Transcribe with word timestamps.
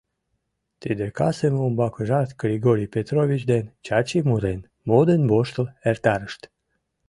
Тиде 0.81 1.05
касым 1.17 1.55
умбакыжат 1.65 2.29
Григорий 2.41 2.91
Петрович 2.95 3.41
ден 3.51 3.65
Чачи 3.85 4.19
мурен, 4.27 4.59
модын-воштыл 4.87 5.65
эртарышт. 5.89 6.41